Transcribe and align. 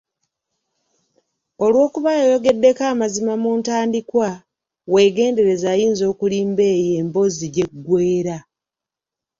Olwokuba 1.65 2.09
yayogeddeko 2.19 2.81
amazima 2.93 3.33
mu 3.41 3.51
ntandikwa; 3.59 4.29
weegendereze 4.93 5.65
ayinza 5.73 6.03
okulimba 6.11 6.63
eyo 6.75 6.91
emboozi 7.01 7.45
gy’eggweera. 7.53 8.37